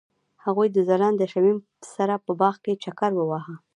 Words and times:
هغوی 0.45 0.67
د 0.71 0.77
ځلانده 0.89 1.25
شمیم 1.33 1.57
سره 1.95 2.13
په 2.25 2.31
باغ 2.39 2.55
کې 2.63 2.73
چکر 2.83 3.11
وواهه. 3.15 3.55